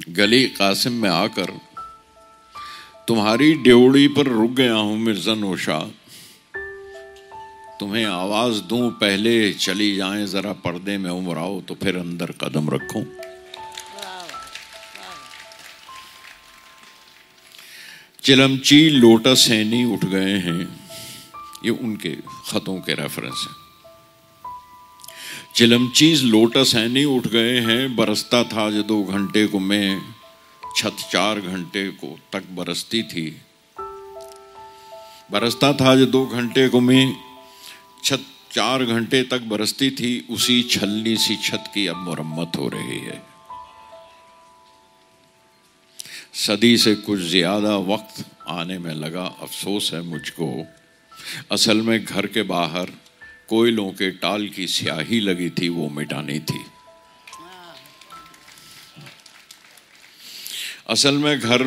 [0.00, 1.50] गली कासिम में आकर
[3.08, 5.78] तुम्हारी ड्योड़ी पर रुक गया हूँ मिर्ज़ा नोशा।
[7.80, 12.70] तुम्हें आवाज़ दूँ, पहले चली जाएँ, जरा पर्दे में उम्र आओ तो फिर अंदर कदम
[12.70, 13.04] रखो।
[18.22, 20.60] चिलमची लोटस सैनी उठ गए हैं।
[21.64, 22.16] ये उनके
[22.50, 23.65] खतों के रेफरेंस हैं।
[25.56, 30.02] चिलमचीज लोटस हैनी उठ गए हैं, बरसता था जो दो घंटे को मैं,
[30.76, 33.40] छत चार घंटे को तक बरसती थी।
[35.32, 37.16] बरसता था जो दो घंटे को मैं,
[38.04, 42.98] छत चार घंटे तक बरसती थी, उसी छलनी सी छत की अब मुरम्मत हो रही
[42.98, 43.22] है।
[46.34, 50.66] सदी से कुछ ज़्यादा वक्त आने में लगा, अफसोस है मुझको।
[51.52, 52.92] असल में घर के बाहर
[53.48, 56.64] कोयलों के टाल की स्याही लगी थी, वो मिटानी थी।
[60.88, 61.62] असल में घर,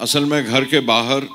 [0.00, 1.28] असल में घर के बाहर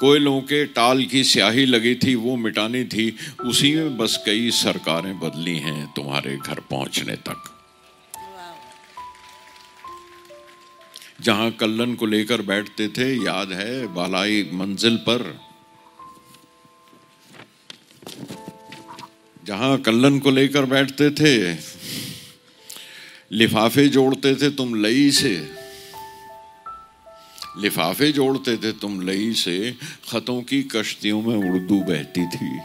[0.00, 5.18] कोयलों के टाल की स्याही लगी थी, वो मिटानी थी। उसी में बस कई सरकारें
[5.20, 7.44] बदली हैं तुम्हारे घर पहुँचने तक।
[11.20, 15.49] जहाँ कल्लन को लेकर बैठते थे, याद है, बालाई मंजिल पर
[19.46, 21.58] जहाँ कल्लन को लेकर बैठते थे,
[23.32, 25.50] लिफाफे जोड़ते थे तुम लई से।
[27.58, 29.76] लिफाफे जोड़ते थे तुम लई से,
[30.10, 32.58] खतों की कश्तियों में उर्दू बहती थी।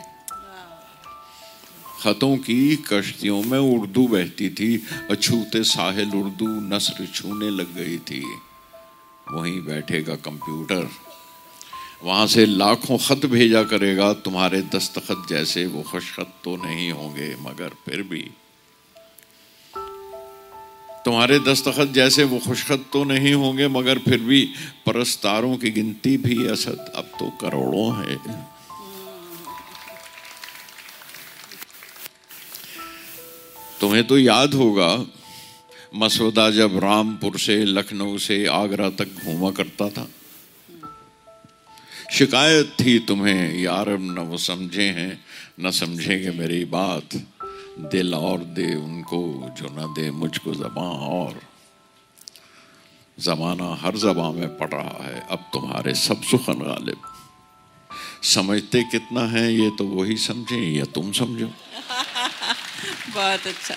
[2.01, 8.23] खतों की कश्तियों में उर्दू बहती थी, अछूते साहिल उर्दू नस्र छूने लग गई थी।
[9.31, 10.89] वहीं बैठेगा कंप्यूटर।
[12.03, 17.69] वहाँ से लाखों खत भेजा करेगा, तुम्हारे दस्तखत जैसे वो खुशखत तो नहीं होंगे, मगर
[17.85, 18.29] फिर भी।
[21.05, 24.43] तुम्हारे दस्तखत जैसे वो खुशखत तो नहीं होंगे, मगर फिर भी
[24.85, 28.17] परस्तारों की गिनती भी असद, अब तो करोड़ों है।
[33.79, 35.05] तुम्हें तो याद होगा,
[35.95, 40.07] मसौदा जब रामपुर से लखनऊ से आगरा तक घूमा करता था।
[42.11, 45.25] शिकायत थी तुम्हें, यार न वो समझे हैं,
[45.59, 47.09] न समझेंगे मेरी बात।
[47.79, 51.41] दिल और दे उनको, जो न दे मुझको जबां और।
[53.19, 56.97] जमाना हर जबां में पड़ रहा है, अब तुम्हारे सब सुखन गालिब।
[58.23, 61.47] समझते कितना है, ये तो वही समझे, या तुम समझो।
[63.13, 63.75] बहुत अच्छा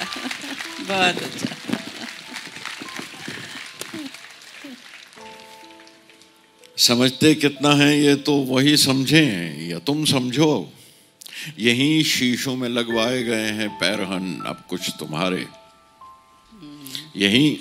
[0.81, 1.78] बहुत अच्छा।
[6.79, 10.73] समझते कितना है ये तो वही समझें या तुम समझो।
[11.59, 15.47] यही शीशों में लगवाए गए हैं पैरहन अब कुछ तुम्हारे।
[17.17, 17.61] यही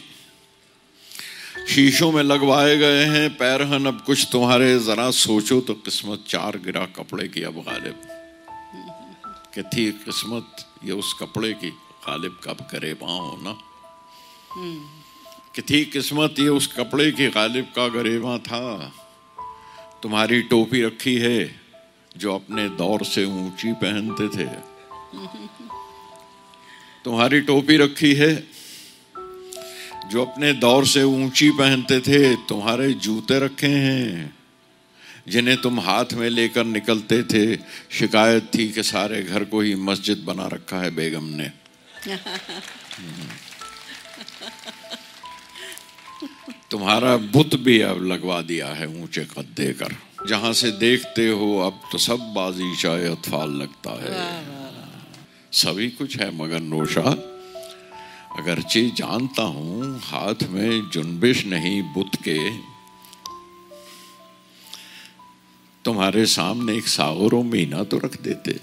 [1.70, 6.86] शीशों में लगवाए गए हैं पैरहन अब कुछ तुम्हारे। जरा सोचो तो किस्मत चार गिरा
[6.86, 7.96] कपड़े की अब गालिब।
[9.56, 11.70] कि थी किस्मत ये उस कपड़े की
[12.08, 13.58] गालिब कब करे पाओ ना।
[15.56, 18.92] कि थी किस्मत ये उस कपड़े की गालिब का गरेबा था।
[20.04, 21.56] तुम्हारी टोपी रखी है
[22.18, 24.46] जो अपने दौर से ऊँची पहनते थे।
[27.06, 28.44] तुम्हारी टोपी रखी है
[30.10, 34.36] जो अपने दौर से ऊँची पहनते थे। तुम्हारे जूते रखे हैं
[35.28, 37.60] जिन्हें तुम हाथ में लेकर निकलते थे।
[37.92, 41.52] शिकायत थी कि सारे घर को ही मस्जिद बना रखा है बेगम ने।
[46.72, 49.96] तुम्हारा बुत भी अब लगवा दिया है ऊँचे कद देकर
[50.30, 54.44] जहाँ से देखते हो अब तो सब बाजी चाहे अतफाल लगता है।
[55.52, 62.58] सभी कुछ है मगर नोशा। अगर अगरचे जानता हूँ हाथ में जुनबिश नहीं बुत के।
[65.86, 68.60] तुम्हारे सामने एक सागरों मीना तो रख देते।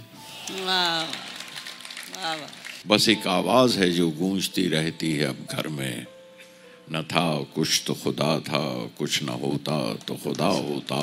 [2.87, 6.07] बस एक आवाज़ है जो गूंजती रहती है अब घर में।
[6.93, 10.99] न था कुछ तो खुदा था कुछ न होता तो खुदा होता।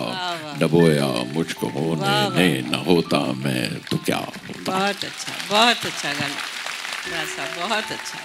[0.60, 7.68] डबोया मुझको होने। ने न होता मैं तो क्या होता बहुत अच्छा बहुत अच्छा गाना
[7.68, 8.20] बहुत अच्छा